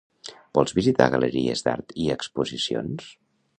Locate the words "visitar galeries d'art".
0.77-1.95